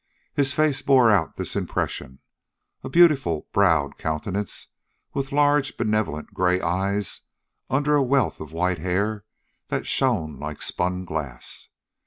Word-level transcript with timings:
His 0.33 0.51
face 0.51 0.81
bore 0.81 1.11
out 1.11 1.35
this 1.35 1.55
impression 1.55 2.21
a 2.83 2.89
beautiful 2.89 3.47
browed 3.53 3.99
countenance, 3.99 4.69
with 5.13 5.31
large, 5.31 5.77
benevolent 5.77 6.33
gray 6.33 6.59
eyes 6.59 7.21
under 7.69 7.93
a 7.95 8.01
wealth 8.01 8.39
of 8.41 8.51
white 8.51 8.79
hair 8.79 9.25
that 9.67 9.85
shone 9.85 10.39
like 10.39 10.63
spun 10.63 11.05
glass. 11.05 11.69